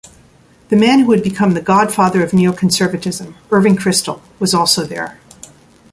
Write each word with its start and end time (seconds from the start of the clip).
The 0.69 0.75
man 0.75 0.99
who 1.01 1.05
would 1.05 1.21
become 1.21 1.53
the 1.53 1.61
"godfather 1.61 2.23
of 2.23 2.31
Neoconservatism" 2.31 3.35
Irving 3.51 3.75
Kristol 3.75 4.19
was 4.39 4.51
also 4.55 4.83
there. 4.83 5.19